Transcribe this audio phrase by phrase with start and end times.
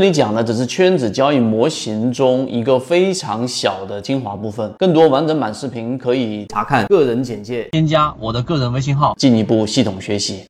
[0.00, 10.46] 这里讲的只是圈子交易模型中一个非常小的精华部分，更多完整版视频可以查看个人简介，添加我的个人微信号，进一步系统学习。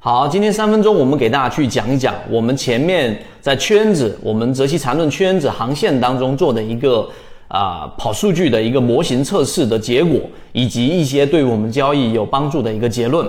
[0.00, 7.08] 好，今天三分钟我们给大家去讲一讲我们前面在圈子，我们择期缠论圈子航线当中做的一个
[7.46, 10.18] 啊跑数据的一个模型测试的结果，
[10.50, 13.24] 以及一些对我们交易有帮助的一个结论。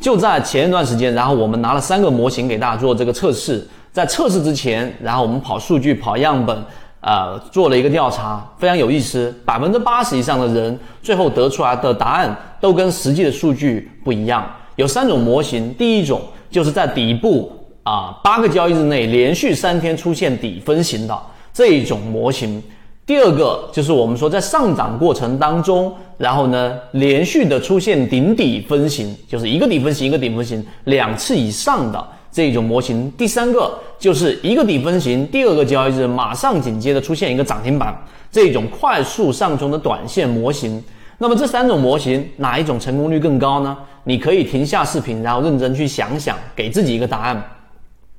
[0.00, 3.66] 就在前一段时间，然后我们拿了三个模型给大家做这个测试。
[3.96, 6.54] 在测试之前，然后我们跑数据、跑样本，
[7.00, 9.34] 呃，做了一个调查，非常有意思。
[9.42, 14.46] 百分之八十以上的人最后得出来的答案都跟实际的数据不一样。
[14.74, 16.20] 有三种模型，第一种
[16.50, 17.50] 就是在底部
[17.84, 21.18] 啊八个交易日内连续三天出现底分型的
[21.54, 22.62] 这一种模型。
[23.06, 32.08] 第二个就是我们说在上涨过程当中，然后呢连续的出现顶底分型，就是一个底分型一个顶分型两次以上的。
[32.36, 37.98] 这种模型，第三个就是一个底分型，第二个交易日马上紧接着出现一个涨停板，
[38.30, 40.84] 这种快速上冲的短线模型。
[41.16, 43.74] 那么这三种模型哪一种成功率更高呢？
[44.04, 47.42] 你可以停下视频，然后认真去想想，给自己一个答案。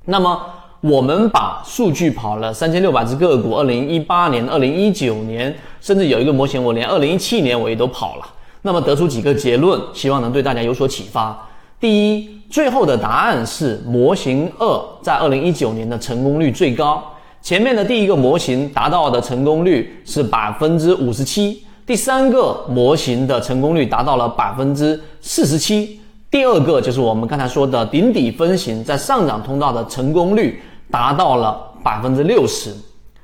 [0.06, 0.42] 那么
[0.82, 8.26] 我们把数据跑了三千六百只个股，二零一八年、二零一九年，甚至有一个模型，我连二零一七年我也都跑了。
[8.64, 11.48] 那么得出几个结论，希望能对大家有所启发。
[11.80, 12.38] 第一。
[12.50, 17.04] 最后的答案是模型二在二零一九年的成功率最高。
[17.42, 26.00] 前面的第一个模型达到的成功率是百分之五十七，第三个模型的成功率达到了百分之四十七。
[26.32, 32.74] 第二个就是我们刚才说的顶底分型在上涨通道的成功率达到了百分之六十。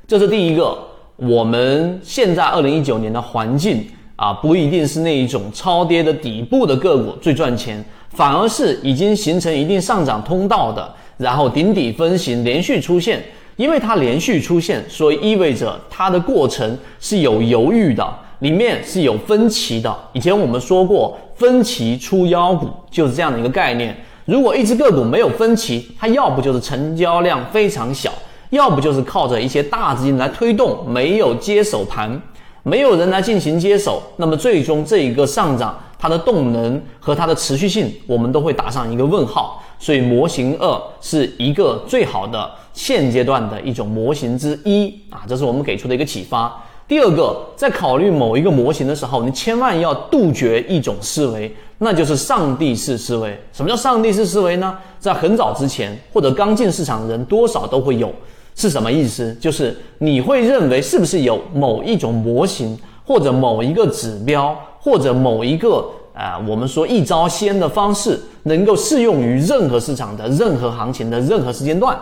[0.06, 0.78] 这是第一个。
[1.16, 3.88] 我们现在二零一九年的环境
[4.18, 7.82] 啊，不一定是那一种超跌的底部的个股最赚钱。
[8.16, 13.24] 反而是已经形成一定上涨通道的，然后顶底分型连续出现，
[13.56, 18.08] 因为它连续出现，所以意味着它的过程是有犹豫的，
[18.40, 19.96] 里面是有分歧的。
[20.14, 23.96] 以前我们说过，分歧出妖股就是这样的一个概念。
[24.26, 28.14] 如果一只个股没有分歧，它要不就是成交量非常小，
[28.52, 32.22] 要不就是靠着一些大资金来推动，没有接手盘，
[32.62, 35.78] 没有人来进行接手，那么最终这一个上涨。
[36.04, 39.64] 它的动能和它的持续性，我们都会打上一个问号。
[39.80, 46.62] 所以模型二是一个最好的现阶段的一种模型之一啊，这是我们给出的一个启发。
[46.90, 53.42] 第二个，在考虑某一个模型的时候，你千万要杜绝一种思维，那就是上帝式思维。
[53.54, 54.78] 什么叫上帝式思维呢？
[55.00, 58.12] 在很早之前或者刚进市场的人多少都会有，
[58.56, 59.34] 是什么意思？
[59.36, 64.54] 就是你会认为是不是有某一种模型或者某一个指标。
[64.84, 71.98] 或者某一个啊，我们说一招鲜的方式，能够适用于任何市场的任何行情的任何时间段，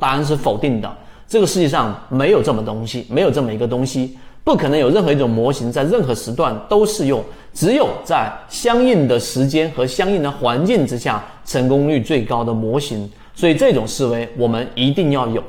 [0.00, 0.90] 答案是否定的。
[1.28, 7.22] 这个世界上没有这么东西，没有这么一个东西，不可能有任何一种模型在任何时段都适用，
[7.52, 13.08] 只有在相应的时间和相应的环境之下，成功率最高的模型。
[13.34, 15.44] 所以这种思维我们一定要有。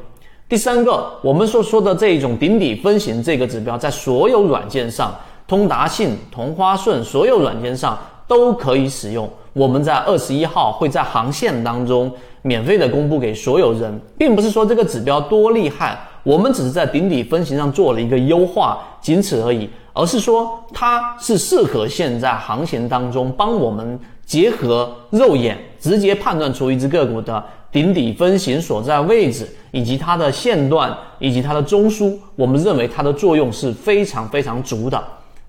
[0.49, 5.15] 第三个，我们所说的这一种顶底分型这个指标，在所有软件上。
[5.53, 7.95] 通达信、同花顺所有软件上
[8.27, 9.29] 都可以使用。
[9.53, 19.69] 我们在二十一号会在航线当中免费的公布给所有人，并不是说这个指标多厉害，我们只是在顶底分型上做了一个优化，仅此而已。
[19.93, 34.99] 而是说它是适合现在行情当中帮我们结合肉眼直接判断出一只个股的顶底分型所在位置，以及它的线段以及它的中枢，我们认为它的作用是非常非常足的。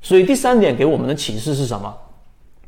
[0.04, 1.92] 所以第三点给我们的启示是什么？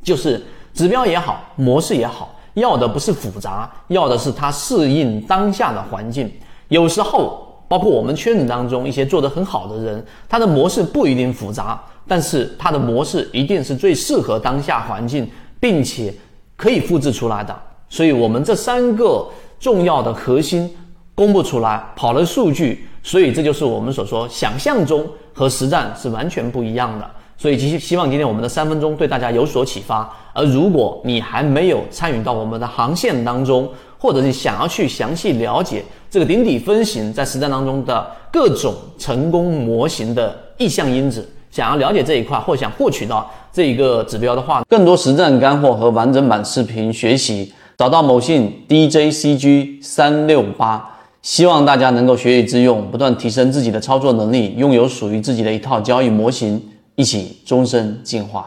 [0.02, 0.42] 就是
[0.72, 6.32] 指标也好，模式也好，要的不是复杂，要的是它适应当下的环境。
[6.68, 15.30] 有时候，包括我们圈子当中一些做得很好的人，他的模式不一定复杂，但是他的模式一定是最适合当下环境，
[15.60, 16.14] 并且
[16.56, 17.54] 可以复制出来的。
[17.90, 19.28] 所以我们这三个
[19.60, 20.74] 重要的核心
[21.14, 27.10] 公布出来，跑了数据，所以这就是我们所说想象中和实战是完全不一样的。
[27.38, 30.10] 所以，希希望今天我们的三分钟对大家有所启发。
[30.32, 33.68] 而如果你还没有参与到我们的航线当中，
[33.98, 50.92] 或者是想要去详细了解这个顶底分型在实战当中的各种成功模型的意向因子，想要了解这一块，或想获取到这一个指标的话，更多实战干货和完整版视频学习，找到某信 DJCG 三六八。
[51.22, 56.62] 希望大家能够学以致用，不断提升自己的操作能力，拥有属于自己的一套交易模型。
[56.96, 58.44] 一起终身进化。